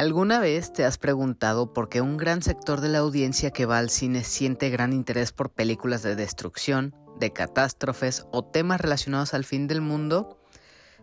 [0.00, 3.76] ¿Alguna vez te has preguntado por qué un gran sector de la audiencia que va
[3.76, 9.44] al cine siente gran interés por películas de destrucción, de catástrofes o temas relacionados al
[9.44, 10.40] fin del mundo?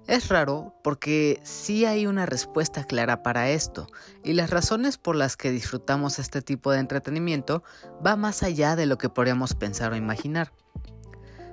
[0.07, 3.85] Es raro porque sí hay una respuesta clara para esto,
[4.23, 7.61] y las razones por las que disfrutamos este tipo de entretenimiento
[8.03, 10.51] va más allá de lo que podríamos pensar o imaginar.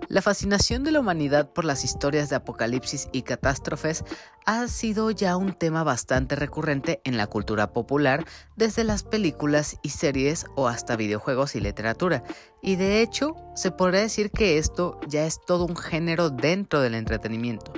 [0.08, 4.04] La fascinación de la humanidad por las historias de apocalipsis y catástrofes
[4.44, 8.24] ha sido ya un tema bastante recurrente en la cultura popular
[8.56, 12.22] desde las películas y series o hasta videojuegos y literatura,
[12.62, 16.94] y de hecho se podría decir que esto ya es todo un género dentro del
[16.94, 17.72] entretenimiento.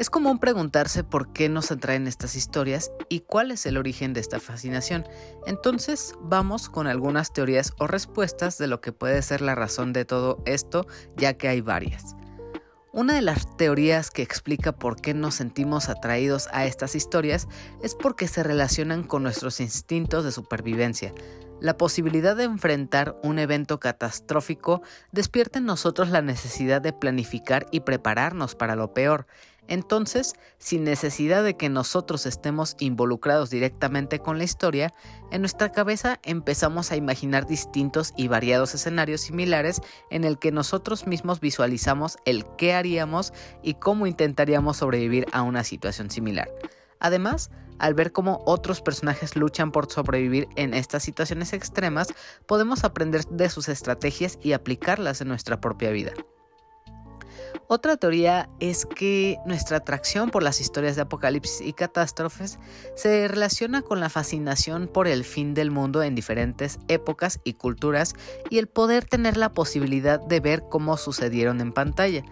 [0.00, 4.20] Es común preguntarse por qué nos atraen estas historias y cuál es el origen de
[4.20, 5.06] esta fascinación.
[5.46, 10.06] Entonces vamos con algunas teorías o respuestas de lo que puede ser la razón de
[10.06, 10.86] todo esto,
[11.18, 12.16] ya que hay varias.
[12.94, 17.46] Una de las teorías que explica por qué nos sentimos atraídos a estas historias
[17.82, 21.12] es porque se relacionan con nuestros instintos de supervivencia.
[21.60, 24.80] La posibilidad de enfrentar un evento catastrófico
[25.12, 29.26] despierta en nosotros la necesidad de planificar y prepararnos para lo peor.
[29.70, 34.92] Entonces, sin necesidad de que nosotros estemos involucrados directamente con la historia,
[35.30, 41.06] en nuestra cabeza empezamos a imaginar distintos y variados escenarios similares en el que nosotros
[41.06, 46.50] mismos visualizamos el qué haríamos y cómo intentaríamos sobrevivir a una situación similar.
[46.98, 52.08] Además, al ver cómo otros personajes luchan por sobrevivir en estas situaciones extremas,
[52.46, 56.12] podemos aprender de sus estrategias y aplicarlas en nuestra propia vida.
[57.72, 62.58] Otra teoría es que nuestra atracción por las historias de apocalipsis y catástrofes
[62.96, 68.14] se relaciona con la fascinación por el fin del mundo en diferentes épocas y culturas
[68.50, 72.24] y el poder tener la posibilidad de ver cómo sucedieron en pantalla.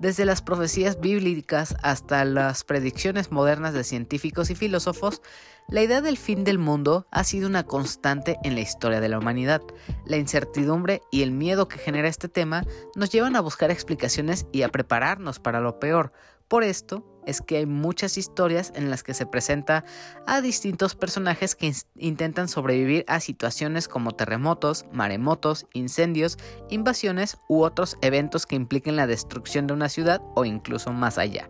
[0.00, 5.22] Desde las profecías bíblicas hasta las predicciones modernas de científicos y filósofos,
[5.72, 9.18] la idea del fin del mundo ha sido una constante en la historia de la
[9.18, 9.62] humanidad.
[10.04, 12.62] La incertidumbre y el miedo que genera este tema
[12.94, 16.12] nos llevan a buscar explicaciones y a prepararnos para lo peor.
[16.46, 19.84] Por esto, es que hay muchas historias en las que se presenta
[20.26, 26.36] a distintos personajes que intentan sobrevivir a situaciones como terremotos, maremotos, incendios,
[26.68, 31.48] invasiones u otros eventos que impliquen la destrucción de una ciudad o incluso más allá.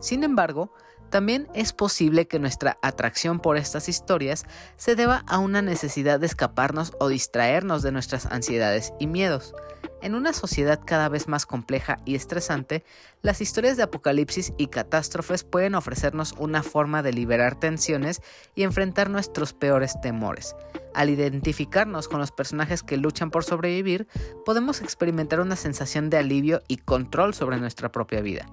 [0.00, 0.72] Sin embargo,
[1.12, 4.46] también es posible que nuestra atracción por estas historias
[4.76, 9.54] se deba a una necesidad de escaparnos o distraernos de nuestras ansiedades y miedos.
[10.00, 12.82] En una sociedad cada vez más compleja y estresante,
[13.20, 18.22] las historias de apocalipsis y catástrofes pueden ofrecernos una forma de liberar tensiones
[18.54, 20.56] y enfrentar nuestros peores temores.
[20.94, 24.08] Al identificarnos con los personajes que luchan por sobrevivir,
[24.46, 28.46] podemos experimentar una sensación de alivio y control sobre nuestra propia vida.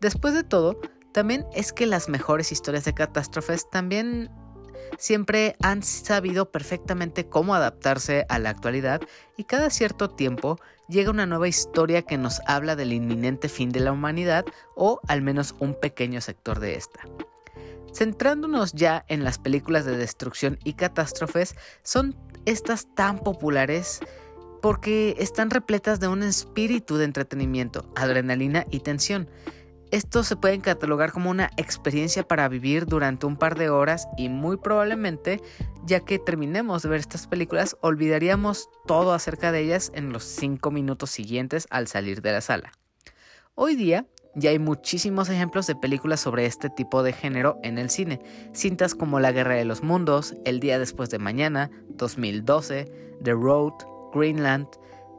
[0.00, 0.78] Después de todo,
[1.16, 4.30] también es que las mejores historias de catástrofes también
[4.98, 9.00] siempre han sabido perfectamente cómo adaptarse a la actualidad
[9.38, 10.60] y cada cierto tiempo
[10.90, 14.44] llega una nueva historia que nos habla del inminente fin de la humanidad
[14.74, 17.00] o al menos un pequeño sector de esta.
[17.94, 24.00] Centrándonos ya en las películas de destrucción y catástrofes, son estas tan populares
[24.60, 29.30] porque están repletas de un espíritu de entretenimiento, adrenalina y tensión.
[29.92, 34.28] Estos se pueden catalogar como una experiencia para vivir durante un par de horas y
[34.28, 35.40] muy probablemente,
[35.84, 40.72] ya que terminemos de ver estas películas, olvidaríamos todo acerca de ellas en los 5
[40.72, 42.72] minutos siguientes al salir de la sala.
[43.54, 47.88] Hoy día ya hay muchísimos ejemplos de películas sobre este tipo de género en el
[47.88, 48.20] cine,
[48.52, 53.72] cintas como La Guerra de los Mundos, El Día Después de Mañana, 2012, The Road,
[54.12, 54.66] Greenland,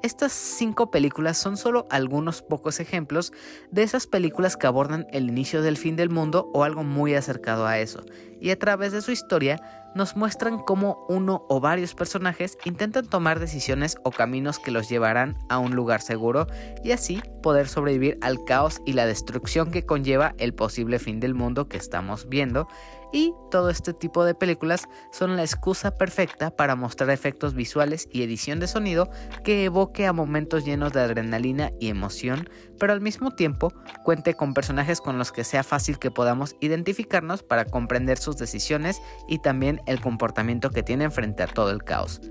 [0.03, 3.33] estas cinco películas son solo algunos pocos ejemplos
[3.71, 7.65] de esas películas que abordan el inicio del fin del mundo o algo muy acercado
[7.65, 8.03] a eso,
[8.39, 9.59] y a través de su historia
[9.95, 15.35] nos muestran cómo uno o varios personajes intentan tomar decisiones o caminos que los llevarán
[15.49, 16.45] a un lugar seguro
[16.83, 21.33] y así poder sobrevivir al caos y la destrucción que conlleva el posible fin del
[21.33, 22.67] mundo que estamos viendo
[23.12, 28.24] y todo este tipo de películas son la excusa perfecta para mostrar efectos visuales y
[28.24, 29.09] edición de sonido
[29.44, 32.50] que evoque a momentos llenos de adrenalina y emoción,
[32.80, 33.74] pero al mismo tiempo
[34.04, 39.01] cuente con personajes con los que sea fácil que podamos identificarnos para comprender sus decisiones
[39.27, 42.21] y también el comportamiento que tienen frente a todo el caos.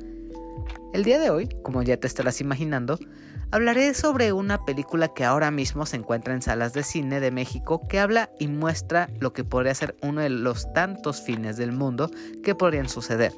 [0.92, 2.98] El día de hoy, como ya te estarás imaginando,
[3.50, 7.86] hablaré sobre una película que ahora mismo se encuentra en salas de cine de México
[7.88, 12.10] que habla y muestra lo que podría ser uno de los tantos fines del mundo
[12.42, 13.32] que podrían suceder.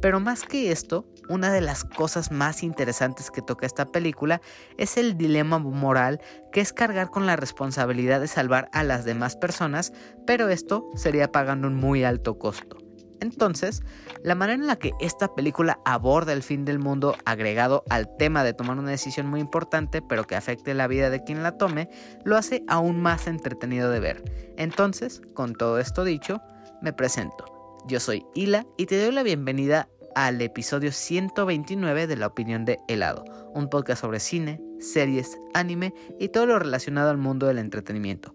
[0.00, 4.40] Pero más que esto, una de las cosas más interesantes que toca esta película
[4.76, 6.20] es el dilema moral
[6.50, 9.92] que es cargar con la responsabilidad de salvar a las demás personas,
[10.26, 12.81] pero esto sería pagando un muy alto costo.
[13.22, 13.82] Entonces,
[14.24, 18.42] la manera en la que esta película aborda el fin del mundo agregado al tema
[18.42, 21.88] de tomar una decisión muy importante pero que afecte la vida de quien la tome,
[22.24, 24.24] lo hace aún más entretenido de ver.
[24.56, 26.40] Entonces, con todo esto dicho,
[26.82, 27.44] me presento.
[27.86, 32.78] Yo soy Hila y te doy la bienvenida al episodio 129 de La Opinión de
[32.88, 38.34] Helado, un podcast sobre cine, series, anime y todo lo relacionado al mundo del entretenimiento.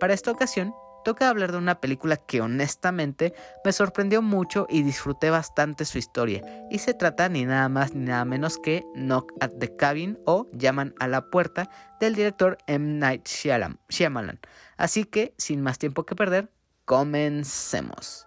[0.00, 3.34] Para esta ocasión toca hablar de una película que honestamente
[3.64, 6.42] me sorprendió mucho y disfruté bastante su historia.
[6.70, 10.48] Y se trata ni nada más ni nada menos que Knock at the Cabin o
[10.52, 11.70] Llaman a la Puerta
[12.00, 12.98] del director M.
[12.98, 14.40] Night Shyamalan.
[14.76, 16.50] Así que, sin más tiempo que perder,
[16.84, 18.24] comencemos.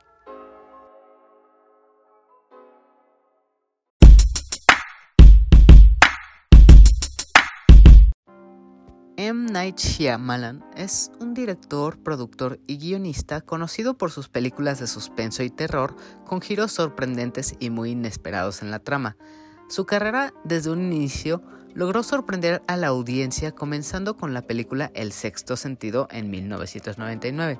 [9.28, 9.52] M.
[9.52, 15.50] Night Shyamalan es un director, productor y guionista conocido por sus películas de suspenso y
[15.50, 19.18] terror con giros sorprendentes y muy inesperados en la trama.
[19.68, 21.44] Su carrera desde un inicio
[21.74, 27.60] logró sorprender a la audiencia comenzando con la película El sexto sentido en 1999.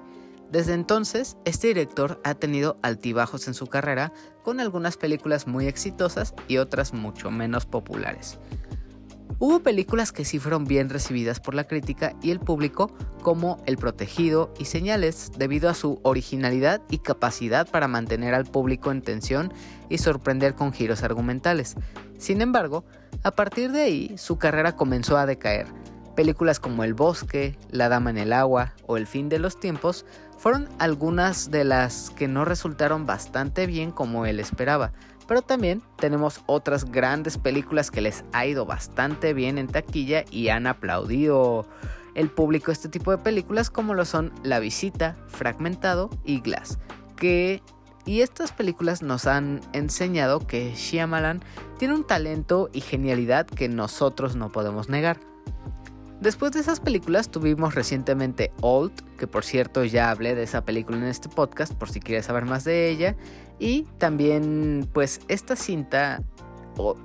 [0.50, 6.34] Desde entonces, este director ha tenido altibajos en su carrera con algunas películas muy exitosas
[6.48, 8.40] y otras mucho menos populares.
[9.40, 12.92] Hubo películas que sí fueron bien recibidas por la crítica y el público,
[13.22, 18.92] como El Protegido y Señales, debido a su originalidad y capacidad para mantener al público
[18.92, 19.54] en tensión
[19.90, 21.76] y sorprender con giros argumentales.
[22.18, 22.84] Sin embargo,
[23.24, 25.68] a partir de ahí su carrera comenzó a decaer.
[26.16, 30.04] Películas como El Bosque, La Dama en el Agua o El Fin de los Tiempos
[30.40, 34.94] fueron algunas de las que no resultaron bastante bien como él esperaba,
[35.28, 40.50] pero también tenemos otras grandes películas que les ha ido bastante bien en taquilla y
[40.50, 41.66] han aplaudido
[42.16, 46.80] el público este tipo de películas como lo son La Visita, Fragmentado y Glass.
[47.16, 47.62] Que
[48.08, 51.44] y estas películas nos han enseñado que Shyamalan
[51.78, 55.20] tiene un talento y genialidad que nosotros no podemos negar.
[56.22, 60.98] Después de esas películas tuvimos recientemente Old, que por cierto ya hablé de esa película
[60.98, 63.16] en este podcast por si quieres saber más de ella,
[63.60, 66.24] y también pues esta cinta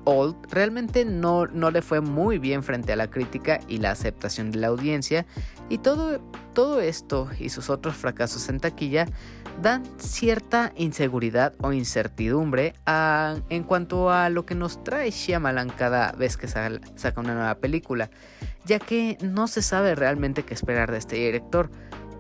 [0.05, 4.51] Old realmente no, no le fue muy bien frente a la crítica y la aceptación
[4.51, 5.27] de la audiencia.
[5.69, 6.21] Y todo,
[6.53, 9.07] todo esto y sus otros fracasos en taquilla
[9.61, 16.37] dan cierta inseguridad o incertidumbre en cuanto a lo que nos trae Shyamalan cada vez
[16.37, 18.11] que saca una nueva película,
[18.65, 21.71] ya que no se sabe realmente qué esperar de este director.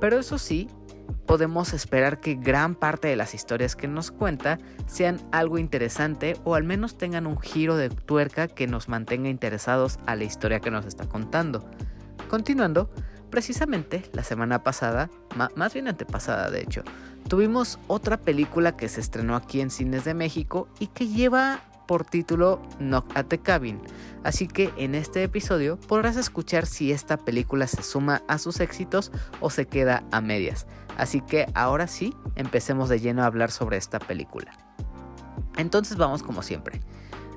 [0.00, 0.69] Pero eso sí,
[1.26, 6.55] podemos esperar que gran parte de las historias que nos cuenta sean algo interesante o
[6.55, 10.70] al menos tengan un giro de tuerca que nos mantenga interesados a la historia que
[10.70, 11.64] nos está contando.
[12.28, 12.90] Continuando,
[13.32, 15.11] precisamente la semana pasada,
[15.56, 16.84] más bien antepasada de hecho,
[17.29, 22.05] tuvimos otra película que se estrenó aquí en Cines de México y que lleva por
[22.05, 23.81] título Knock at the Cabin.
[24.23, 29.11] Así que en este episodio podrás escuchar si esta película se suma a sus éxitos
[29.40, 30.67] o se queda a medias.
[30.99, 34.52] Así que ahora sí, empecemos de lleno a hablar sobre esta película.
[35.56, 36.80] Entonces vamos como siempre.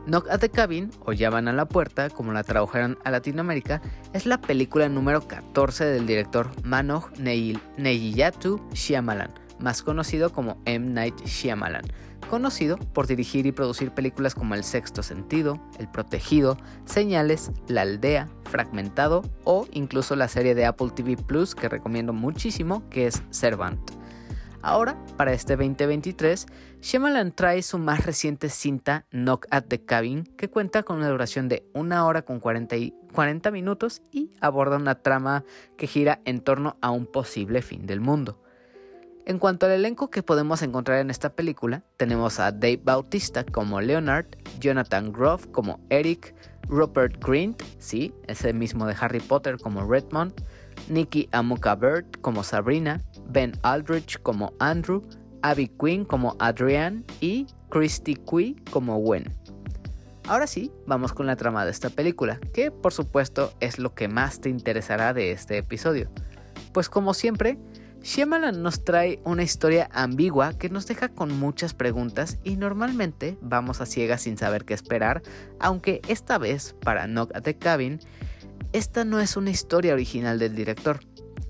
[0.08, 3.82] Knock at the Cabin, o Llaman a la Puerta, como la tradujeron a Latinoamérica,
[4.14, 10.92] es la película número 14 del director Manoj Neyiyatu Shyamalan, más conocido como M.
[10.92, 11.86] Night Shyamalan,
[12.30, 18.30] conocido por dirigir y producir películas como El Sexto Sentido, El Protegido, Señales, La Aldea,
[18.44, 23.80] Fragmentado o incluso la serie de Apple TV Plus que recomiendo muchísimo que es Servant.
[24.62, 26.48] Ahora, para este 2023,
[26.86, 31.50] Shyamalan trae su más reciente cinta Knock at the Cabin, que cuenta con una duración
[31.50, 32.76] de 1 hora con 40,
[33.12, 35.44] 40 minutos y aborda una trama
[35.78, 38.40] que gira en torno a un posible fin del mundo.
[39.26, 43.82] En cuanto al elenco que podemos encontrar en esta película, tenemos a Dave Bautista como
[43.82, 44.28] Leonard,
[44.60, 46.36] Jonathan Groff como Eric,
[46.68, 50.36] Rupert Grint, sí, ese mismo de Harry Potter como Redmond,
[50.88, 55.04] Nikki Amuka Bird como Sabrina, Ben Aldrich como Andrew,
[55.46, 59.32] Abby Quinn como Adrienne y Christy Cui como Gwen.
[60.28, 64.08] Ahora sí, vamos con la trama de esta película, que por supuesto es lo que
[64.08, 66.10] más te interesará de este episodio.
[66.74, 67.60] Pues como siempre,
[68.02, 73.82] Shyamalan nos trae una historia ambigua que nos deja con muchas preguntas y normalmente vamos
[73.82, 75.22] a ciegas sin saber qué esperar,
[75.60, 78.00] aunque esta vez, para Knock at the Cabin,
[78.74, 81.02] esta no es una historia original del director.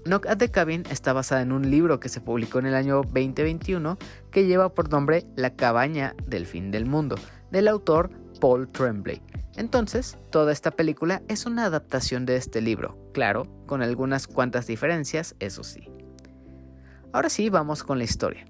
[0.06, 2.98] Knock at the Cabin está basada en un libro que se publicó en el año
[2.98, 3.98] 2021
[4.32, 7.16] que lleva por nombre La cabaña del fin del mundo,
[7.50, 9.20] del autor Paul Tremblay.
[9.56, 15.36] Entonces, toda esta película es una adaptación de este libro, claro, con algunas cuantas diferencias,
[15.40, 15.90] eso sí.
[17.12, 18.46] Ahora sí, vamos con la historia.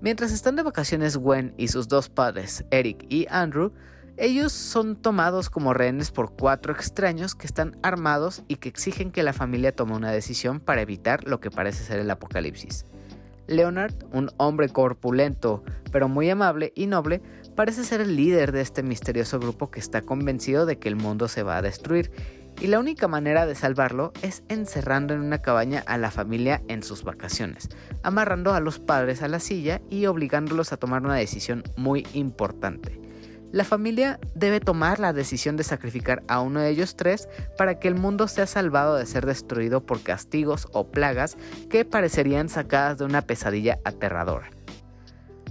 [0.00, 3.74] Mientras están de vacaciones Gwen y sus dos padres, Eric y Andrew,
[4.16, 9.22] ellos son tomados como rehenes por cuatro extraños que están armados y que exigen que
[9.22, 12.86] la familia tome una decisión para evitar lo que parece ser el apocalipsis.
[13.46, 17.20] Leonard, un hombre corpulento pero muy amable y noble,
[17.54, 21.28] parece ser el líder de este misterioso grupo que está convencido de que el mundo
[21.28, 22.10] se va a destruir
[22.60, 26.82] y la única manera de salvarlo es encerrando en una cabaña a la familia en
[26.82, 27.68] sus vacaciones,
[28.02, 33.01] amarrando a los padres a la silla y obligándolos a tomar una decisión muy importante.
[33.52, 37.28] La familia debe tomar la decisión de sacrificar a uno de ellos tres
[37.58, 41.36] para que el mundo sea salvado de ser destruido por castigos o plagas
[41.68, 44.48] que parecerían sacadas de una pesadilla aterradora.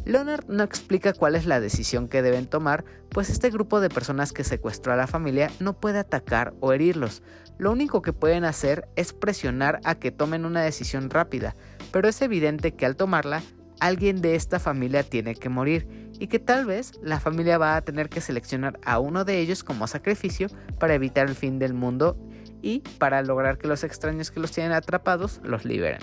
[0.04, 4.34] Leonard no explica cuál es la decisión que deben tomar, pues este grupo de personas
[4.34, 7.22] que secuestró a la familia no puede atacar o herirlos.
[7.60, 11.56] Lo único que pueden hacer es presionar a que tomen una decisión rápida,
[11.92, 13.44] pero es evidente que al tomarla,
[13.80, 17.82] alguien de esta familia tiene que morir y que tal vez la familia va a
[17.82, 20.50] tener que seleccionar a uno de ellos como sacrificio
[20.80, 22.16] para evitar el fin del mundo
[22.62, 26.00] y para lograr que los extraños que los tienen atrapados los liberen.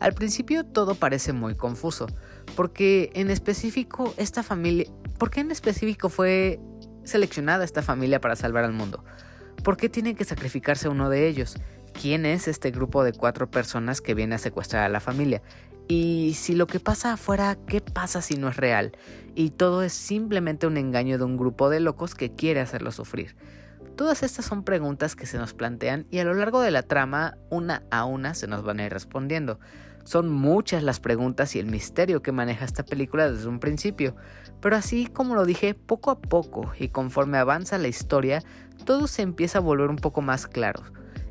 [0.00, 2.08] Al principio todo parece muy confuso,
[2.56, 4.86] porque en específico esta familia,
[5.16, 6.58] ¿por qué en específico fue
[7.04, 9.04] seleccionada esta familia para salvar al mundo?
[9.62, 11.54] ¿Por qué tiene que sacrificarse uno de ellos?
[11.92, 15.42] ¿Quién es este grupo de cuatro personas que viene a secuestrar a la familia?
[15.86, 18.96] Y si lo que pasa afuera, ¿qué pasa si no es real?
[19.34, 23.36] Y todo es simplemente un engaño de un grupo de locos que quiere hacerlo sufrir.
[23.94, 27.36] Todas estas son preguntas que se nos plantean y a lo largo de la trama,
[27.50, 29.60] una a una, se nos van a ir respondiendo.
[30.04, 34.16] Son muchas las preguntas y el misterio que maneja esta película desde un principio,
[34.60, 38.42] pero así como lo dije, poco a poco y conforme avanza la historia,
[38.84, 40.82] todo se empieza a volver un poco más claro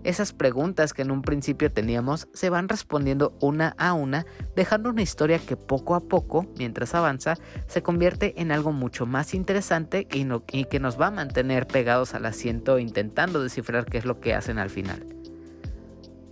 [0.04, 5.02] esas preguntas que en un principio teníamos se van respondiendo una a una, dejando una
[5.02, 7.36] historia que poco a poco, mientras avanza,
[7.68, 12.26] se convierte en algo mucho más interesante y, que nos va a mantener pegados al
[12.26, 15.06] asiento intentando descifrar qué es lo que hacen al final.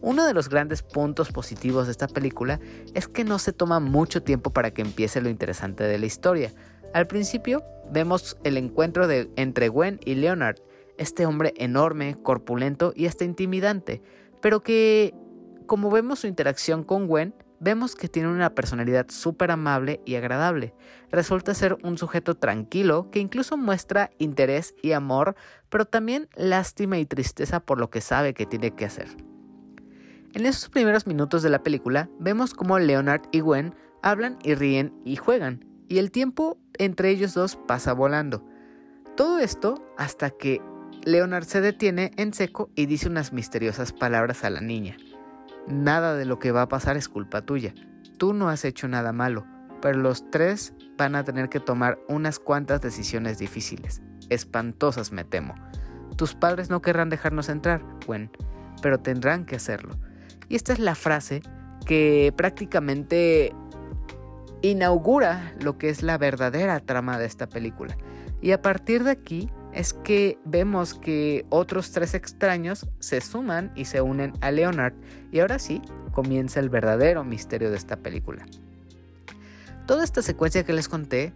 [0.01, 2.59] Uno de los grandes puntos positivos de esta película
[2.95, 6.51] es que no se toma mucho tiempo para que empiece lo interesante de la historia.
[6.93, 10.57] Al principio vemos el encuentro entre Gwen y Leonard,
[11.01, 14.01] este hombre enorme, corpulento y hasta intimidante,
[14.39, 15.13] pero que,
[15.65, 20.73] como vemos su interacción con Gwen, vemos que tiene una personalidad súper amable y agradable.
[21.11, 25.35] Resulta ser un sujeto tranquilo que incluso muestra interés y amor,
[25.69, 29.07] pero también lástima y tristeza por lo que sabe que tiene que hacer.
[30.33, 34.93] En esos primeros minutos de la película vemos cómo Leonard y Gwen hablan y ríen
[35.03, 38.43] y juegan, y el tiempo entre ellos dos pasa volando.
[39.17, 40.61] Todo esto hasta que
[41.03, 44.97] Leonard se detiene en seco y dice unas misteriosas palabras a la niña.
[45.67, 47.73] Nada de lo que va a pasar es culpa tuya.
[48.17, 49.45] Tú no has hecho nada malo,
[49.81, 54.01] pero los tres van a tener que tomar unas cuantas decisiones difíciles.
[54.29, 55.55] Espantosas, me temo.
[56.17, 58.29] Tus padres no querrán dejarnos entrar, Gwen,
[58.81, 59.95] pero tendrán que hacerlo.
[60.49, 61.41] Y esta es la frase
[61.85, 63.55] que prácticamente
[64.61, 67.97] inaugura lo que es la verdadera trama de esta película.
[68.39, 73.85] Y a partir de aquí es que vemos que otros tres extraños se suman y
[73.85, 74.93] se unen a Leonard
[75.31, 78.45] y ahora sí comienza el verdadero misterio de esta película.
[79.87, 81.33] Toda esta secuencia que les conté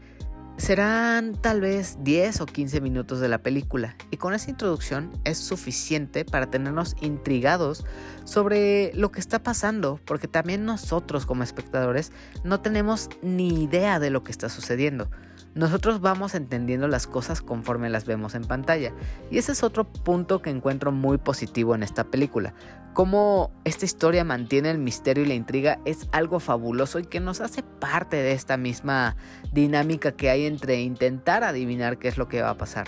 [0.57, 5.37] serán tal vez 10 o 15 minutos de la película y con esa introducción es
[5.37, 7.85] suficiente para tenernos intrigados
[8.23, 12.13] sobre lo que está pasando porque también nosotros como espectadores
[12.45, 15.09] no tenemos ni idea de lo que está sucediendo
[15.55, 18.93] nosotros vamos entendiendo las cosas conforme las vemos en pantalla.
[19.31, 22.53] Y ese es otro punto que encuentro muy positivo en esta película.
[22.93, 27.39] Cómo esta historia mantiene el misterio y la intriga es algo fabuloso y que nos
[27.39, 29.15] hace parte de esta misma
[29.53, 32.87] dinámica que hay entre intentar adivinar qué es lo que va a pasar.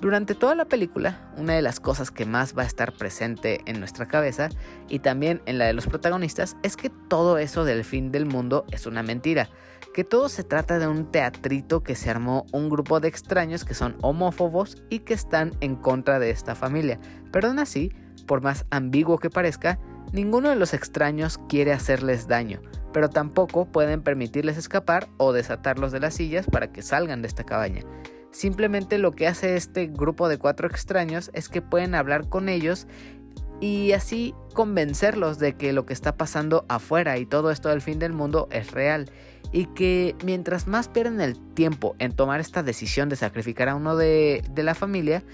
[0.00, 3.80] Durante toda la película, una de las cosas que más va a estar presente en
[3.80, 4.48] nuestra cabeza
[4.88, 8.64] y también en la de los protagonistas es que todo eso del fin del mundo
[8.70, 9.48] es una mentira
[9.92, 13.74] que todo se trata de un teatrito que se armó un grupo de extraños que
[13.74, 17.00] son homófobos y que están en contra de esta familia.
[17.32, 17.92] Pero aún así,
[18.26, 19.80] por más ambiguo que parezca,
[20.12, 22.60] ninguno de los extraños quiere hacerles daño,
[22.92, 27.42] pero tampoco pueden permitirles escapar o desatarlos de las sillas para que salgan de esta
[27.42, 27.82] cabaña.
[28.38, 32.86] Simplemente lo que hace este grupo de cuatro extraños es que pueden hablar con ellos
[33.60, 37.98] y así convencerlos de que lo que está pasando afuera y todo esto del fin
[37.98, 39.10] del mundo es real
[39.50, 43.96] y que mientras más pierden el tiempo en tomar esta decisión de sacrificar a uno
[43.96, 45.24] de, de la familia,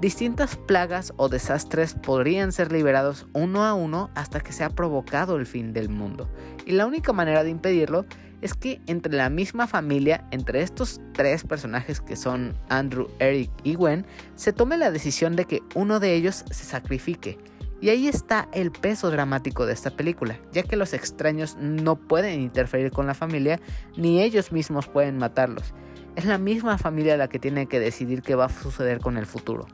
[0.00, 5.34] distintas plagas o desastres podrían ser liberados uno a uno hasta que se ha provocado
[5.34, 6.28] el fin del mundo.
[6.64, 8.06] Y la única manera de impedirlo
[8.42, 13.74] es que entre la misma familia, entre estos tres personajes que son Andrew, Eric y
[13.74, 17.38] Gwen, se tome la decisión de que uno de ellos se sacrifique.
[17.80, 22.40] Y ahí está el peso dramático de esta película, ya que los extraños no pueden
[22.40, 23.60] interferir con la familia,
[23.96, 25.72] ni ellos mismos pueden matarlos.
[26.14, 29.26] Es la misma familia la que tiene que decidir qué va a suceder con el
[29.26, 29.66] futuro.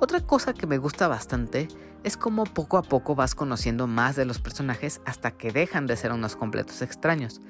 [0.00, 1.68] Otra cosa que me gusta bastante
[2.04, 5.96] es como poco a poco vas conociendo más de los personajes hasta que dejan de
[5.96, 7.40] ser unos completos extraños.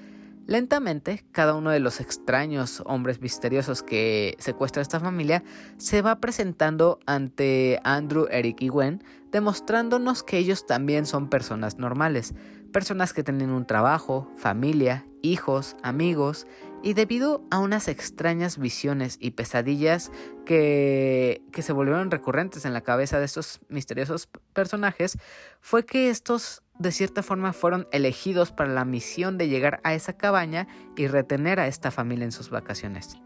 [0.46, 5.42] Lentamente, cada uno de los extraños hombres misteriosos que secuestra esta familia
[5.78, 12.34] se va presentando ante Andrew, Eric y Gwen, demostrándonos que ellos también son personas normales,
[12.72, 16.46] personas que tienen un trabajo, familia, hijos, amigos,
[16.84, 20.12] y debido a unas extrañas visiones y pesadillas
[20.44, 25.16] que, que se volvieron recurrentes en la cabeza de estos misteriosos personajes,
[25.62, 30.18] fue que estos de cierta forma fueron elegidos para la misión de llegar a esa
[30.18, 33.16] cabaña y retener a esta familia en sus vacaciones.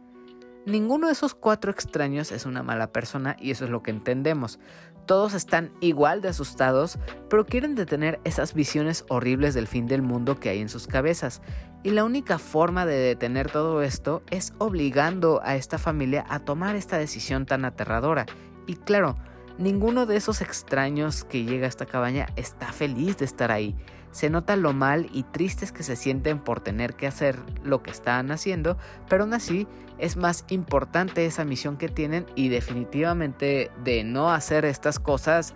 [0.64, 4.60] Ninguno de esos cuatro extraños es una mala persona y eso es lo que entendemos.
[5.08, 6.98] Todos están igual de asustados,
[7.30, 11.40] pero quieren detener esas visiones horribles del fin del mundo que hay en sus cabezas.
[11.82, 16.76] Y la única forma de detener todo esto es obligando a esta familia a tomar
[16.76, 18.26] esta decisión tan aterradora.
[18.66, 19.16] Y claro,
[19.58, 23.74] Ninguno de esos extraños que llega a esta cabaña está feliz de estar ahí.
[24.10, 27.90] Se nota lo mal y tristes que se sienten por tener que hacer lo que
[27.90, 28.76] están haciendo,
[29.08, 29.66] pero aún así
[29.98, 35.54] es más importante esa misión que tienen y definitivamente de no hacer estas cosas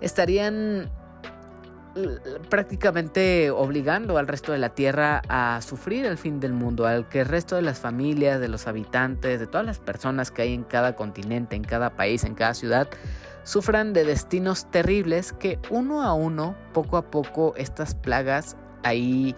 [0.00, 0.90] estarían
[2.50, 7.20] prácticamente obligando al resto de la Tierra a sufrir el fin del mundo, al que
[7.20, 10.64] el resto de las familias, de los habitantes, de todas las personas que hay en
[10.64, 12.88] cada continente, en cada país, en cada ciudad,
[13.44, 19.36] sufran de destinos terribles que uno a uno, poco a poco, estas plagas ahí...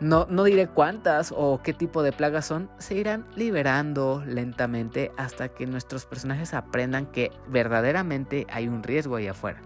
[0.00, 5.48] No, no diré cuántas o qué tipo de plagas son, se irán liberando lentamente hasta
[5.48, 9.60] que nuestros personajes aprendan que verdaderamente hay un riesgo ahí afuera.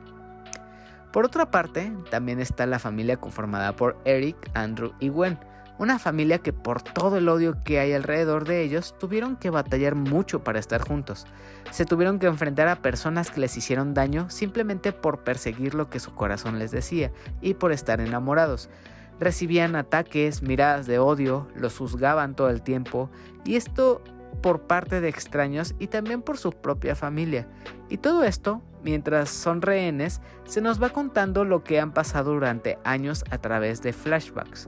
[1.10, 5.38] Por otra parte, también está la familia conformada por Eric, Andrew y Gwen,
[5.78, 9.94] una familia que por todo el odio que hay alrededor de ellos tuvieron que batallar
[9.94, 11.26] mucho para estar juntos.
[11.70, 16.00] Se tuvieron que enfrentar a personas que les hicieron daño simplemente por perseguir lo que
[16.00, 18.70] su corazón les decía y por estar enamorados.
[19.18, 23.10] Recibían ataques, miradas de odio, los juzgaban todo el tiempo
[23.44, 24.02] y esto
[24.42, 27.48] por parte de extraños y también por su propia familia.
[27.88, 32.78] Y todo esto, mientras son rehenes, se nos va contando lo que han pasado durante
[32.84, 34.66] años a través de flashbacks.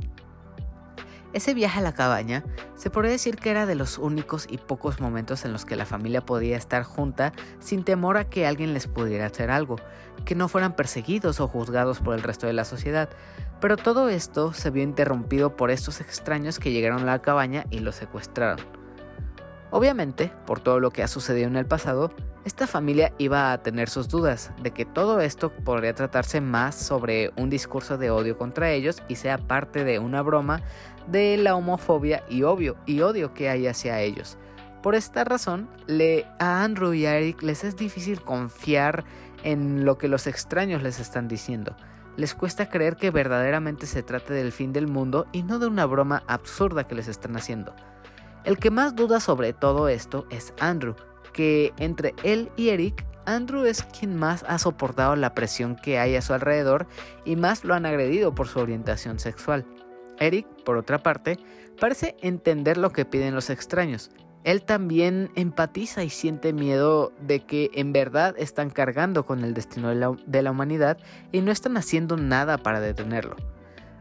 [1.35, 2.43] Ese viaje a la cabaña
[2.75, 5.85] se podría decir que era de los únicos y pocos momentos en los que la
[5.85, 9.77] familia podía estar junta sin temor a que alguien les pudiera hacer algo,
[10.25, 13.11] que no fueran perseguidos o juzgados por el resto de la sociedad.
[13.61, 17.81] Pero todo esto se vio interrumpido por estos extraños que llegaron a la cabaña y
[17.81, 18.65] los secuestraron.
[19.71, 22.11] Obviamente, por todo lo que ha sucedido en el pasado,
[22.49, 27.31] esta familia iba a tener sus dudas de que todo esto podría tratarse más sobre
[27.37, 30.63] un discurso de odio contra ellos y sea parte de una broma
[31.07, 34.39] de la homofobia y, obvio, y odio que hay hacia ellos.
[34.83, 39.05] Por esta razón, le, a Andrew y a Eric les es difícil confiar
[39.45, 41.77] en lo que los extraños les están diciendo.
[42.17, 45.85] Les cuesta creer que verdaderamente se trate del fin del mundo y no de una
[45.85, 47.75] broma absurda que les están haciendo.
[48.45, 50.95] El que más duda sobre todo esto es Andrew,
[51.39, 56.17] que entre él y Eric, Andrew es quien más ha soportado la presión que hay
[56.17, 56.89] a su alrededor
[57.25, 59.65] y más lo han agredido por su orientación sexual.
[60.19, 61.39] Eric, por otra parte,
[61.79, 64.11] parece entender lo que piden los extraños.
[64.43, 69.91] Él también empatiza y siente miedo de que en verdad están cargando con el destino
[69.91, 70.99] de la, de la humanidad
[71.31, 73.37] y no están haciendo nada para detenerlo.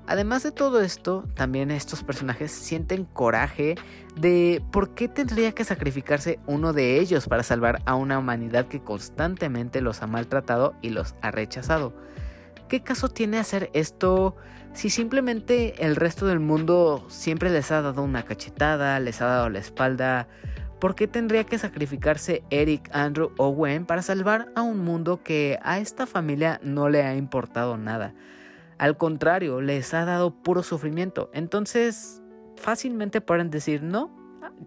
[0.07, 3.75] Además de todo esto, también estos personajes sienten coraje
[4.15, 8.79] de por qué tendría que sacrificarse uno de ellos para salvar a una humanidad que
[8.79, 11.93] constantemente los ha maltratado y los ha rechazado.
[12.69, 14.37] ¿Qué caso tiene hacer esto
[14.71, 19.49] si simplemente el resto del mundo siempre les ha dado una cachetada, les ha dado
[19.49, 20.29] la espalda?
[20.79, 25.59] ¿Por qué tendría que sacrificarse Eric, Andrew o Gwen para salvar a un mundo que
[25.63, 28.13] a esta familia no le ha importado nada?
[28.77, 31.29] Al contrario, les ha dado puro sufrimiento.
[31.33, 32.21] Entonces,
[32.55, 34.15] fácilmente pueden decir, no,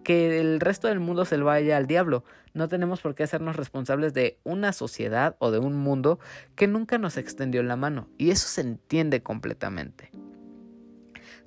[0.03, 2.23] que el resto del mundo se vaya al diablo.
[2.53, 6.19] No tenemos por qué hacernos responsables de una sociedad o de un mundo
[6.55, 8.09] que nunca nos extendió la mano.
[8.17, 10.11] Y eso se entiende completamente.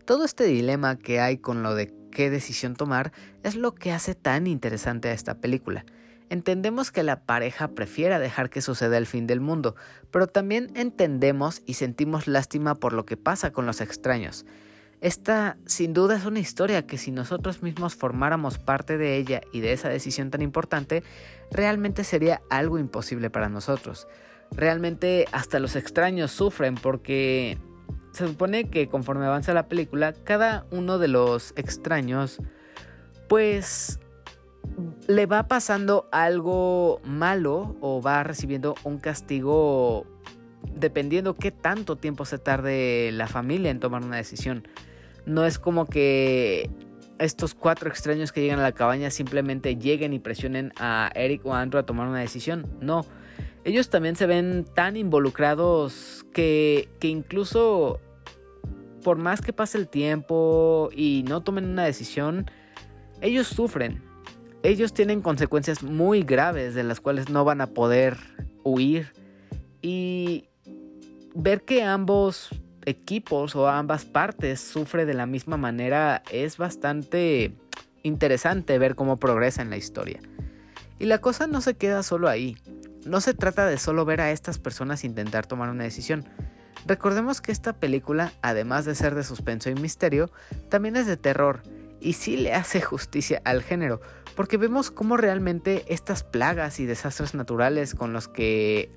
[0.07, 4.15] Todo este dilema que hay con lo de qué decisión tomar es lo que hace
[4.15, 5.85] tan interesante a esta película.
[6.31, 9.77] Entendemos que la pareja prefiera dejar que suceda el fin del mundo,
[10.11, 14.47] pero también entendemos y sentimos lástima por lo que pasa con los extraños.
[15.01, 19.61] Esta sin duda es una historia que si nosotros mismos formáramos parte de ella y
[19.61, 21.03] de esa decisión tan importante,
[21.51, 24.09] realmente sería algo imposible para nosotros.
[24.51, 27.59] Realmente hasta los extraños sufren porque
[28.13, 32.39] se supone que conforme avanza la película, cada uno de los extraños
[33.29, 33.99] pues
[35.07, 40.07] le va pasando algo malo o va recibiendo un castigo
[40.75, 44.67] dependiendo qué tanto tiempo se tarde la familia en tomar una decisión.
[45.27, 46.71] No es como que
[47.19, 51.55] estos cuatro extraños que llegan a la cabaña simplemente lleguen y presionen a Eric o
[51.55, 52.67] Andrew a tomar una decisión.
[52.81, 53.07] No.
[53.65, 58.01] Ellos también se ven tan involucrados que, que incluso
[59.03, 62.51] por más que pase el tiempo y no tomen una decisión,
[63.21, 64.03] ellos sufren.
[64.65, 68.17] Ellos tienen consecuencias muy graves de las cuales no van a poder
[68.63, 69.13] huir.
[69.83, 70.49] Y
[71.35, 72.49] ver que ambos
[72.87, 77.53] equipos o ambas partes sufre de la misma manera es bastante
[78.03, 80.21] interesante ver cómo progresa en la historia.
[80.99, 82.57] Y la cosa no se queda solo ahí.
[83.05, 86.25] No se trata de solo ver a estas personas intentar tomar una decisión.
[86.87, 90.31] Recordemos que esta película, además de ser de suspenso y misterio,
[90.71, 91.61] también es de terror
[92.01, 94.01] y sí le hace justicia al género,
[94.35, 98.91] porque vemos cómo realmente estas plagas y desastres naturales con los que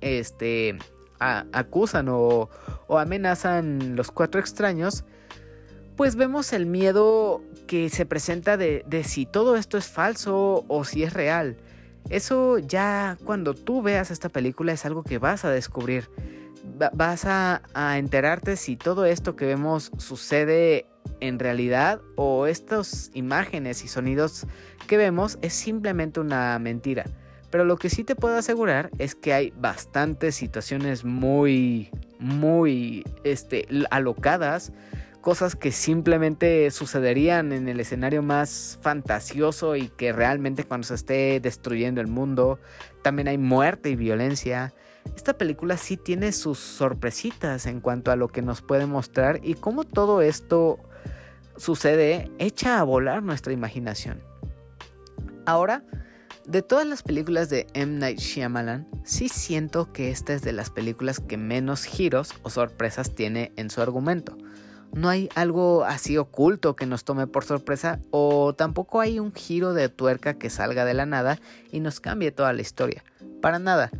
[0.00, 0.78] este
[1.20, 2.48] acusan o,
[2.88, 5.04] amenazan los cuatro extraños,
[5.96, 11.02] pues vemos el miedo que se presenta de, si todo esto es falso o si
[11.02, 11.56] es real.
[12.08, 16.08] Eso ya cuando tú veas esta película es algo que vas a descubrir.
[16.92, 17.62] vas a,
[17.98, 20.86] enterarte si todo esto que vemos sucede
[21.20, 24.46] en realidad o estas imágenes y sonidos
[24.86, 27.04] que vemos es simplemente una mentira.
[27.50, 33.66] Pero lo que sí te puedo asegurar es que hay bastantes situaciones muy, muy, este,
[33.90, 34.72] alocadas.
[35.22, 41.40] Cosas que simplemente sucederían en el escenario más fantasioso y que realmente cuando se esté
[41.40, 42.60] destruyendo el mundo,
[43.02, 44.74] también hay muerte y violencia.
[45.16, 49.54] Esta película sí tiene sus sorpresitas en cuanto a lo que nos puede mostrar y
[49.54, 50.78] cómo todo esto
[51.58, 54.22] sucede echa a volar nuestra imaginación.
[55.44, 55.82] Ahora,
[56.46, 57.98] de todas las películas de M.
[57.98, 63.14] Night Shyamalan, sí siento que esta es de las películas que menos giros o sorpresas
[63.14, 64.36] tiene en su argumento.
[64.94, 69.74] No hay algo así oculto que nos tome por sorpresa o tampoco hay un giro
[69.74, 71.38] de tuerca que salga de la nada
[71.70, 73.04] y nos cambie toda la historia.
[73.42, 73.90] Para nada.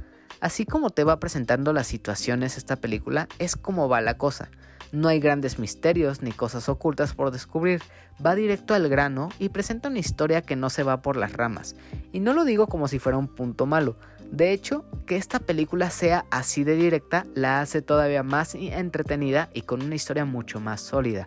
[0.41, 4.51] Así como te va presentando las situaciones esta película, es como va la cosa.
[4.93, 7.83] No hay grandes misterios ni cosas ocultas por descubrir,
[8.25, 11.77] va directo al grano y presenta una historia que no se va por las ramas.
[12.13, 13.97] Y no lo digo como si fuera un punto malo,
[14.31, 19.63] de hecho, que esta película sea así de directa la hace todavía más entretenida y
[19.63, 21.27] con una historia mucho más sólida.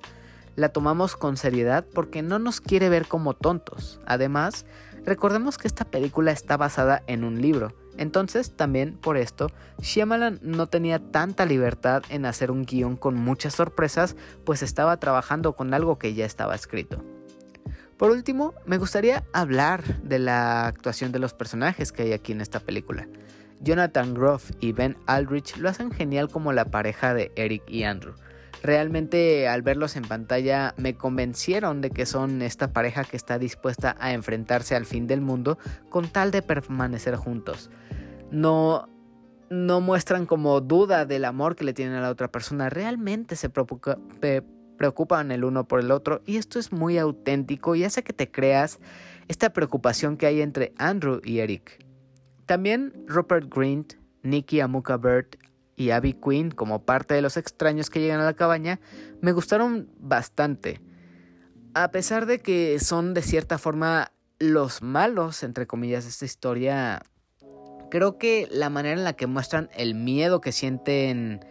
[0.56, 4.00] La tomamos con seriedad porque no nos quiere ver como tontos.
[4.06, 4.66] Además,
[5.04, 10.68] recordemos que esta película está basada en un libro, entonces, también por esto, Shyamalan no
[10.68, 15.98] tenía tanta libertad en hacer un guion con muchas sorpresas, pues estaba trabajando con algo
[15.98, 17.04] que ya estaba escrito.
[17.98, 22.42] Por último, me gustaría hablar de la actuación de los personajes que hay aquí en
[22.42, 23.08] esta película.
[23.60, 28.16] Jonathan Groff y Ben Aldrich lo hacen genial como la pareja de Eric y Andrew.
[28.64, 33.96] Realmente al verlos en pantalla me convencieron de que son esta pareja que está dispuesta
[34.00, 35.58] a enfrentarse al fin del mundo
[35.90, 37.72] con tal de permanecer juntos.
[38.30, 38.88] No,
[39.50, 43.50] no muestran como duda del amor que le tienen a la otra persona, realmente se
[43.50, 48.30] preocupan el uno por el otro y esto es muy auténtico y hace que te
[48.30, 48.80] creas
[49.28, 51.84] esta preocupación que hay entre Andrew y Eric.
[52.46, 53.94] También Rupert Grint,
[54.24, 55.38] Nicky Amuka Bird,
[55.82, 58.80] y Abby Quinn como parte de los extraños que llegan a la cabaña
[59.20, 60.80] me gustaron bastante.
[61.74, 67.02] A pesar de que son de cierta forma los malos, entre comillas, de esta historia,
[67.90, 71.44] creo que la manera en la que muestran el miedo que sienten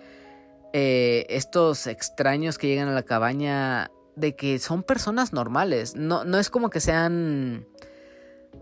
[0.73, 6.39] eh, estos extraños que llegan a la cabaña, de que son personas normales, no, no
[6.39, 7.67] es como que sean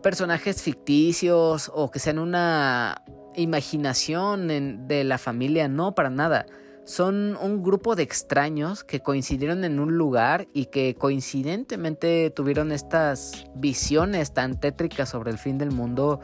[0.03, 3.03] personajes ficticios o que sean una
[3.39, 6.47] imaginación de la familia, no, para nada.
[6.85, 13.47] son un grupo de extraños que coincidieron en un lugar y que coincidentemente tuvieron estas
[13.55, 16.21] visiones tan tétricas sobre el fin del mundo.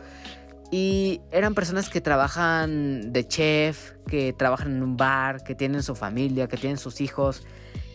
[0.70, 5.94] Y eran personas que trabajan de chef, que trabajan en un bar, que tienen su
[5.94, 7.46] familia, que tienen sus hijos.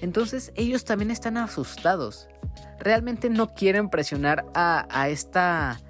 [0.01, 2.27] Entonces ellos también están asustados.
[2.79, 5.81] Realmente no quieren presionar a, esta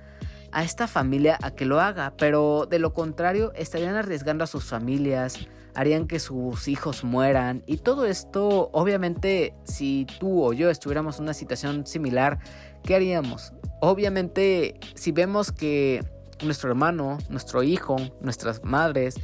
[0.51, 4.65] a esta familia a que lo haga, pero de lo contrario estarían arriesgando a sus
[4.65, 5.37] familias,
[5.75, 11.23] harían que sus hijos mueran y todo esto obviamente si tú o yo estuviéramos en
[11.23, 12.39] una situación similar,
[12.83, 13.53] ¿qué haríamos?
[13.81, 16.03] Obviamente si vemos que
[16.43, 19.15] nuestro hermano, nuestro hijo, nuestras madres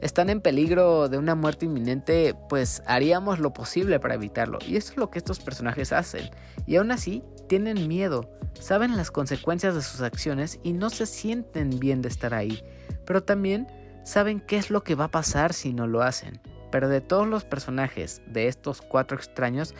[0.00, 4.58] están en peligro de una muerte inminente, pues haríamos lo posible para evitarlo.
[4.66, 6.30] Y eso es lo que estos personajes hacen.
[6.66, 11.80] Y aún así, tienen miedo, saben las consecuencias de sus acciones y no se sienten
[11.80, 12.62] bien de estar ahí.
[13.04, 13.66] Pero también
[14.04, 16.40] saben qué es lo que va a pasar si no lo hacen.
[16.70, 19.74] Pero de todos los personajes de estos cuatro extraños,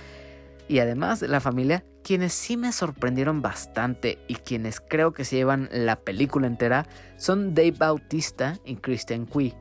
[0.67, 5.37] y además de la familia, quienes sí me sorprendieron bastante y quienes creo que se
[5.37, 9.55] llevan la película entera son Dave Bautista y Christian Cui.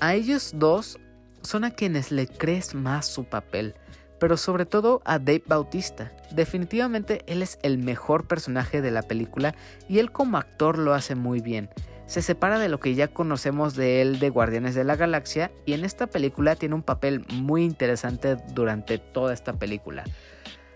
[0.00, 0.98] A ellos dos
[1.40, 3.76] son a quienes le crees más su papel,
[4.18, 6.12] pero sobre todo a Dave Bautista.
[6.30, 9.54] Definitivamente él es el mejor personaje de la película
[9.88, 11.70] y él como actor lo hace muy bien.
[12.06, 15.72] Se separa de lo que ya conocemos de él de Guardianes de la Galaxia y
[15.72, 20.04] en esta película tiene un papel muy interesante durante toda esta película.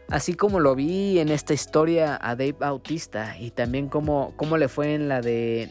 [0.08, 4.94] Así como lo vi en esta historia a Dave Bautista y también como, le fue
[4.94, 5.70] en la de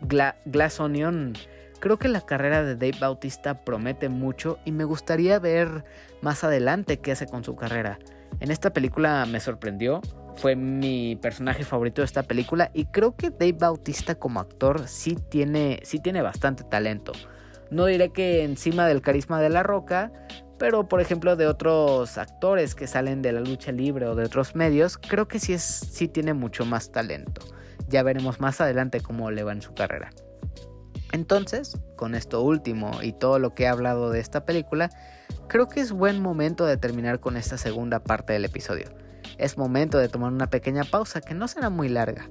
[0.00, 1.34] Glass Onion
[1.86, 5.84] Creo que la carrera de Dave Bautista promete mucho y me gustaría ver
[6.20, 8.00] más adelante qué hace con su carrera.
[8.40, 10.00] En esta película me sorprendió,
[10.34, 15.14] fue mi personaje favorito de esta película y creo que Dave Bautista como actor sí
[15.14, 17.12] tiene, sí tiene bastante talento.
[17.70, 20.10] No diré que encima del carisma de La Roca,
[20.58, 24.56] pero por ejemplo de otros actores que salen de la lucha libre o de otros
[24.56, 27.42] medios, creo que sí, es, sí tiene mucho más talento.
[27.86, 30.10] Ya veremos más adelante cómo le va en su carrera.
[31.12, 34.90] Entonces, con esto último y todo lo que he hablado de esta película,
[35.48, 38.88] creo que es buen momento de terminar con esta segunda parte del episodio.
[39.38, 42.28] Es momento de tomar una pequeña pausa que no será muy larga,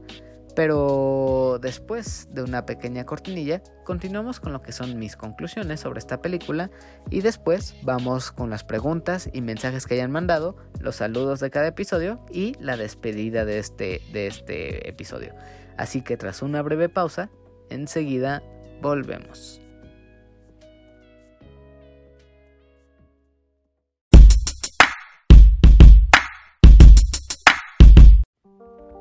[0.55, 6.21] pero después de una pequeña cortinilla, continuamos con lo que son mis conclusiones sobre esta
[6.21, 6.71] película
[7.09, 11.67] y después vamos con las preguntas y mensajes que hayan mandado, los saludos de cada
[11.67, 15.35] episodio y la despedida de este, de este episodio.
[15.77, 17.29] Así que tras una breve pausa,
[17.69, 18.41] enseguida
[18.81, 19.61] Volvemos.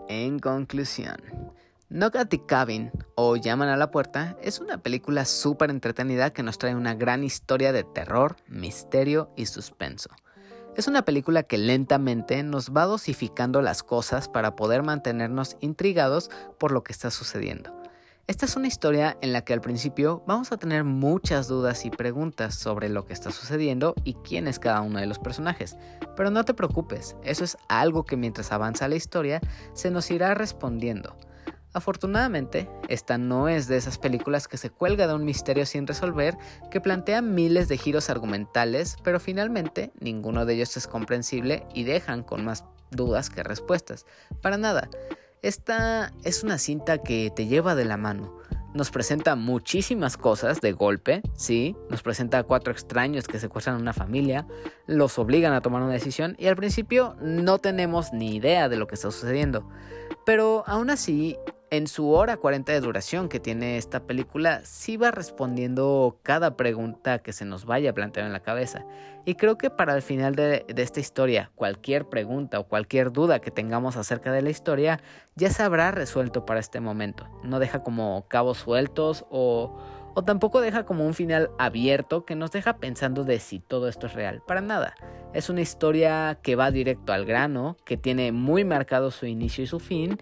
[0.09, 1.17] En conclusión,
[1.89, 6.43] Knock at the Cabin o Llaman a la Puerta es una película súper entretenida que
[6.43, 10.11] nos trae una gran historia de terror, misterio y suspenso.
[10.77, 16.73] Es una película que lentamente nos va dosificando las cosas para poder mantenernos intrigados por
[16.73, 17.84] lo que está sucediendo.
[18.27, 21.91] Esta es una historia en la que al principio vamos a tener muchas dudas y
[21.91, 25.77] preguntas sobre lo que está sucediendo y quién es cada uno de los personajes,
[26.17, 29.43] pero no te preocupes, eso es algo que mientras avanza la historia
[29.75, 31.19] se nos irá respondiendo.
[31.75, 36.39] Afortunadamente, esta no es de esas películas que se cuelga de un misterio sin resolver,
[36.71, 42.23] que plantea miles de giros argumentales, pero finalmente ninguno de ellos es comprensible y dejan
[42.23, 44.07] con más dudas que respuestas.
[44.41, 44.89] Para nada.
[45.45, 48.35] Esta es una cinta que te lleva de la mano.
[48.73, 53.79] Nos presenta muchísimas cosas de golpe, sí, nos presenta a cuatro extraños que secuestran a
[53.79, 54.47] una familia,
[54.87, 58.87] los obligan a tomar una decisión y al principio no tenemos ni idea de lo
[58.87, 59.69] que está sucediendo.
[60.25, 61.37] Pero aún así
[61.71, 67.21] en su hora 40 de duración que tiene esta película, sí va respondiendo cada pregunta
[67.21, 68.85] que se nos vaya planteando en la cabeza.
[69.25, 73.41] Y creo que para el final de, de, esta historia, cualquier pregunta o cualquier duda
[73.41, 75.01] que tengamos acerca de la historia
[75.35, 77.27] ya se habrá resuelto para este momento.
[77.43, 79.77] No deja como cabos sueltos o,
[80.15, 84.07] o tampoco deja como un final abierto que nos deja pensando de si todo esto
[84.07, 84.43] es real.
[84.47, 84.95] Para nada.
[85.33, 89.67] Es una historia que va directo al grano, que tiene muy marcado su inicio y
[89.67, 90.19] su fin,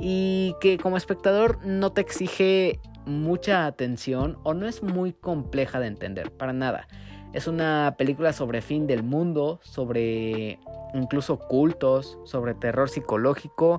[0.00, 5.86] y que como espectador no te exige mucha atención o no es muy compleja de
[5.86, 6.88] entender, para nada.
[7.32, 10.58] Es una película sobre fin del mundo, sobre
[10.94, 13.78] incluso cultos, sobre terror psicológico,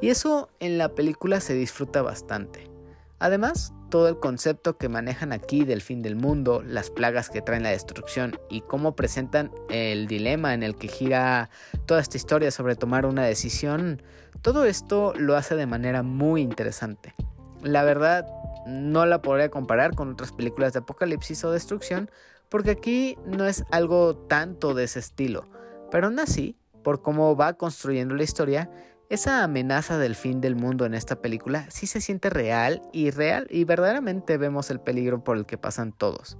[0.00, 2.70] y eso en la película se disfruta bastante.
[3.18, 7.62] Además, todo el concepto que manejan aquí del fin del mundo, las plagas que traen
[7.62, 11.50] la destrucción y cómo presentan el dilema en el que gira
[11.86, 14.02] toda esta historia sobre tomar una decisión,
[14.42, 17.14] todo esto lo hace de manera muy interesante.
[17.62, 18.26] La verdad,
[18.66, 22.10] no la podría comparar con otras películas de apocalipsis o destrucción
[22.48, 25.48] porque aquí no es algo tanto de ese estilo,
[25.90, 28.70] pero aún así, por cómo va construyendo la historia,
[29.08, 33.46] esa amenaza del fin del mundo en esta película sí se siente real y real
[33.50, 36.36] y verdaderamente vemos el peligro por el que pasan todos.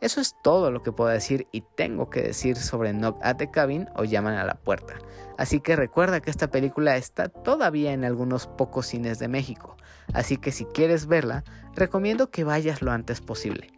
[0.00, 3.50] Eso es todo lo que puedo decir y tengo que decir sobre Knock at the
[3.50, 4.94] Cabin o Llaman a la Puerta.
[5.38, 9.76] Así que recuerda que esta película está todavía en algunos pocos cines de México,
[10.12, 11.42] así que si quieres verla,
[11.74, 13.72] recomiendo que vayas lo antes posible.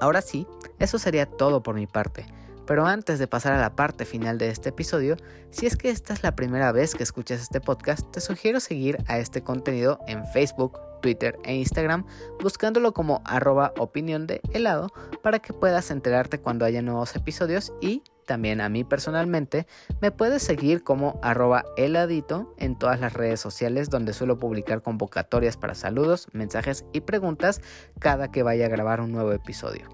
[0.00, 0.46] Ahora sí,
[0.78, 2.26] eso sería todo por mi parte.
[2.66, 5.16] Pero antes de pasar a la parte final de este episodio,
[5.50, 8.98] si es que esta es la primera vez que escuchas este podcast, te sugiero seguir
[9.06, 12.06] a este contenido en Facebook, Twitter e Instagram
[12.42, 14.90] buscándolo como arroba opinión de helado
[15.22, 19.66] para que puedas enterarte cuando haya nuevos episodios y también a mí personalmente
[20.00, 25.58] me puedes seguir como arroba heladito en todas las redes sociales donde suelo publicar convocatorias
[25.58, 27.60] para saludos, mensajes y preguntas
[27.98, 29.86] cada que vaya a grabar un nuevo episodio.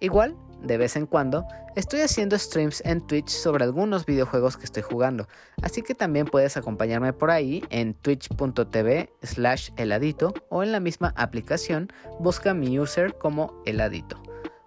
[0.00, 4.82] Igual de vez en cuando, estoy haciendo streams en Twitch sobre algunos videojuegos que estoy
[4.82, 5.28] jugando,
[5.62, 11.12] así que también puedes acompañarme por ahí en twitch.tv slash heladito o en la misma
[11.16, 11.88] aplicación
[12.18, 14.20] busca mi user como heladito.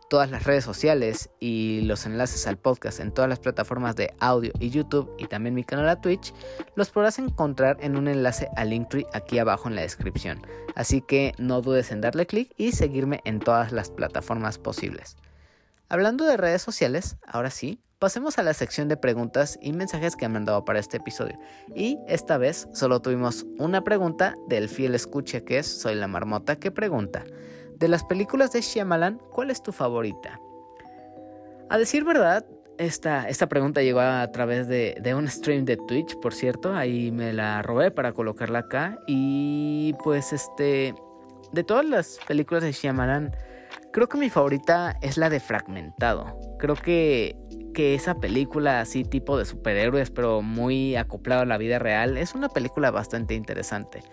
[0.10, 4.52] Todas las redes sociales y los enlaces al podcast en todas las plataformas de audio
[4.60, 6.34] y YouTube y también mi canal a Twitch
[6.73, 10.41] los podrás encontrar en un enlace al Linktree aquí abajo en la descripción.
[10.75, 15.15] Así que no dudes en darle clic y seguirme en todas las plataformas posibles.
[15.91, 20.25] Hablando de redes sociales, ahora sí, pasemos a la sección de preguntas y mensajes que
[20.25, 21.39] han mandado para este episodio.
[21.75, 26.58] Y esta vez solo tuvimos una pregunta del fiel escucha que es Soy la Marmota
[26.58, 27.23] que pregunta,
[27.75, 30.39] de las películas de Shyamalan, ¿cuál es tu favorita?
[31.71, 32.45] A decir verdad,
[32.78, 37.12] esta, esta pregunta llegó a través de, de, un stream de Twitch, por cierto, ahí
[37.12, 38.99] me la robé para colocarla acá.
[39.08, 40.93] Y pues este,
[41.52, 43.36] de todas las películas de Shyamalan,
[43.91, 46.38] Creo que mi favorita es la de Fragmentado.
[46.60, 47.36] Creo que,
[47.73, 52.36] que esa película así tipo de superhéroes, pero muy acoplado a la vida real, es
[52.36, 54.04] una película bastante interesante.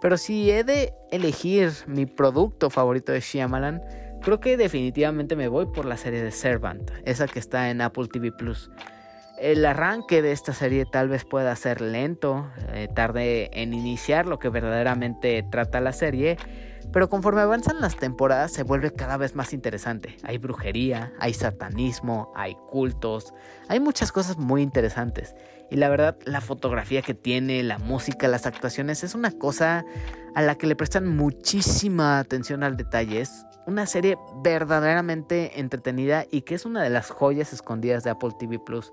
[0.00, 3.80] Pero si he de elegir mi producto favorito de Shyamalan,
[4.22, 8.08] creo que definitivamente me voy por la serie de Servant, esa que está en Apple
[8.08, 8.70] TV Plus.
[9.42, 14.38] El arranque de esta serie tal vez pueda ser lento, eh, tarde en iniciar lo
[14.38, 16.36] que verdaderamente trata la serie,
[16.92, 20.16] pero conforme avanzan las temporadas se vuelve cada vez más interesante.
[20.22, 23.34] Hay brujería, hay satanismo, hay cultos,
[23.66, 25.34] hay muchas cosas muy interesantes.
[25.72, 29.84] Y la verdad, la fotografía que tiene, la música, las actuaciones, es una cosa
[30.36, 33.20] a la que le prestan muchísima atención al detalle.
[33.20, 38.30] Es una serie verdaderamente entretenida y que es una de las joyas escondidas de Apple
[38.38, 38.92] TV Plus.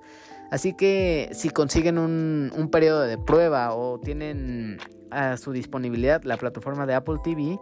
[0.51, 4.77] Así que si consiguen un, un periodo de prueba o tienen
[5.11, 7.59] a su disponibilidad la plataforma de Apple TV,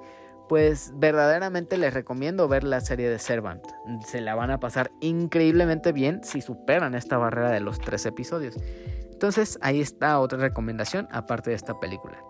[0.48, 3.64] pues verdaderamente les recomiendo ver la serie de Servant.
[4.06, 8.56] Se la van a pasar increíblemente bien si superan esta barrera de los tres episodios.
[9.12, 12.24] Entonces ahí está otra recomendación aparte de esta película.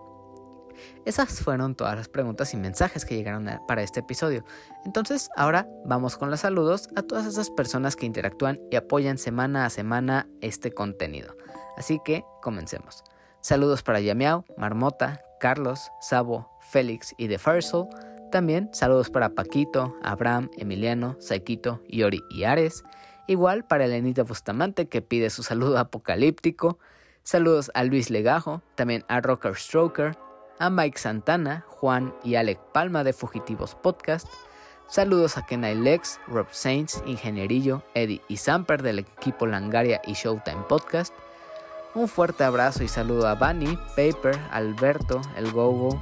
[1.04, 4.44] Esas fueron todas las preguntas y mensajes que llegaron para este episodio.
[4.84, 9.64] Entonces ahora vamos con los saludos a todas esas personas que interactúan y apoyan semana
[9.64, 11.36] a semana este contenido.
[11.76, 13.04] Así que comencemos.
[13.40, 17.88] Saludos para Yamiao, Marmota, Carlos, Sabo, Félix y The Soul.
[18.30, 22.82] También saludos para Paquito, Abraham, Emiliano, Saikito, Yori y Ares.
[23.26, 26.78] Igual para Elenita Bustamante que pide su saludo apocalíptico.
[27.22, 30.16] Saludos a Luis Legajo, también a Rocker Stroker,
[30.58, 34.26] a Mike Santana, Juan y Alec Palma de Fugitivos Podcast.
[34.88, 40.62] Saludos a Kenai Lex, Rob Saints, Ingenierillo, Eddie y Samper del equipo Langaria y Showtime
[40.68, 41.14] Podcast.
[41.94, 46.00] Un fuerte abrazo y saludo a Bunny, Paper, Alberto, El Gogo,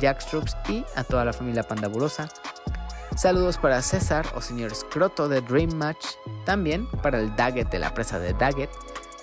[0.00, 2.28] Jackstrokes y a toda la familia pandabulosa.
[3.16, 6.06] Saludos para César o señor Scroto de Dream Match,
[6.44, 8.70] también para el Daggett de la presa de Daggett.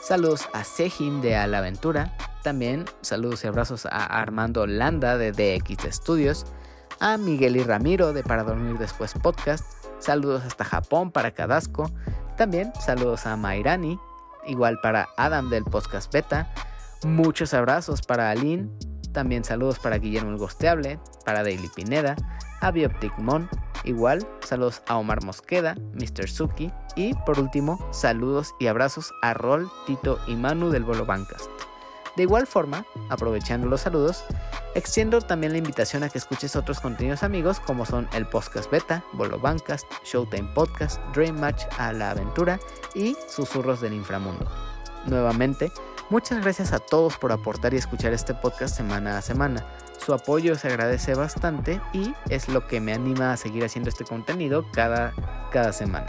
[0.05, 5.31] Saludos a Sejin de A la Aventura, también saludos y abrazos a Armando Landa de
[5.31, 6.45] DX Studios,
[6.99, 9.65] a Miguel y Ramiro de Para Dormir Después Podcast,
[9.97, 11.89] saludos hasta Japón para Cadasco,
[12.37, 13.97] también saludos a Mairani,
[14.45, 16.53] igual para Adam del Podcast Beta,
[17.03, 18.69] muchos abrazos para Aline,
[19.11, 22.15] también saludos para Guillermo el Gosteable, para Daily Pineda,
[22.65, 22.73] a
[23.19, 23.47] Mon,
[23.83, 26.27] igual saludos a Omar Mosqueda, Mr.
[26.27, 31.47] Suki y por último saludos y abrazos a Rol, Tito y Manu del Bolo Bancast.
[32.15, 34.23] De igual forma, aprovechando los saludos,
[34.73, 39.03] extiendo también la invitación a que escuches otros contenidos amigos como son el Podcast Beta,
[39.13, 42.59] Bolo Bancast, Showtime Podcast, Dream Match a la Aventura
[42.95, 44.49] y Susurros del Inframundo.
[45.05, 45.71] Nuevamente,
[46.11, 49.65] Muchas gracias a todos por aportar y escuchar este podcast semana a semana.
[49.97, 54.05] Su apoyo se agradece bastante y es lo que me anima a seguir haciendo este
[54.05, 55.13] contenido cada,
[55.51, 56.05] cada semana.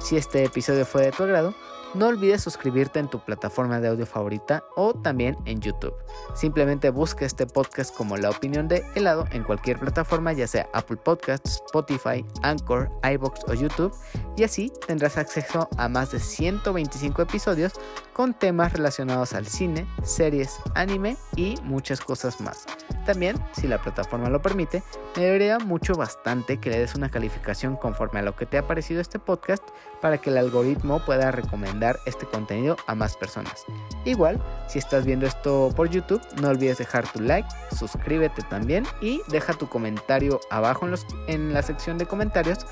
[0.00, 1.54] Si este episodio fue de tu agrado,
[1.94, 5.94] no olvides suscribirte en tu plataforma de audio favorita o también en YouTube.
[6.34, 10.98] Simplemente busca este podcast como La Opinión de Helado en cualquier plataforma, ya sea Apple
[10.98, 13.94] Podcasts, Spotify, Anchor, iBox o YouTube,
[14.36, 17.72] y así tendrás acceso a más de 125 episodios
[18.12, 22.66] con temas relacionados al cine, series, anime y muchas cosas más.
[23.06, 24.82] También, si la plataforma lo permite,
[25.16, 28.66] me debería mucho bastante que le des una calificación conforme a lo que te ha
[28.66, 29.66] parecido este podcast
[30.00, 33.64] para que el algoritmo pueda recomendar este contenido a más personas.
[34.04, 39.22] Igual, si estás viendo esto por YouTube, no olvides dejar tu like, suscríbete también y
[39.28, 40.94] deja tu comentario abajo en,
[41.26, 42.66] en la sección de comentarios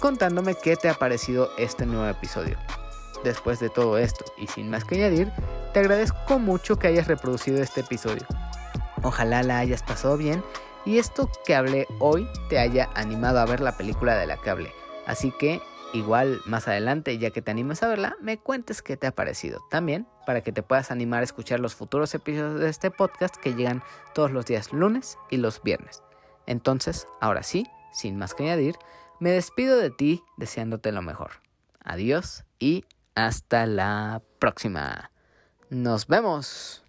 [0.00, 2.56] contándome qué te ha parecido este nuevo episodio.
[3.24, 5.32] Después de todo esto y sin más que añadir,
[5.72, 8.22] te agradezco mucho que hayas reproducido este episodio.
[9.02, 10.42] Ojalá la hayas pasado bien
[10.84, 14.50] y esto que hablé hoy te haya animado a ver la película de la que
[14.50, 14.72] hablé.
[15.06, 15.60] Así que
[15.92, 19.60] igual más adelante, ya que te animes a verla, me cuentes qué te ha parecido.
[19.70, 23.54] También para que te puedas animar a escuchar los futuros episodios de este podcast que
[23.54, 23.82] llegan
[24.14, 26.02] todos los días lunes y los viernes.
[26.46, 28.76] Entonces, ahora sí, sin más que añadir,
[29.20, 31.30] me despido de ti deseándote lo mejor.
[31.82, 32.84] Adiós y
[33.14, 35.10] hasta la próxima.
[35.70, 36.85] Nos vemos.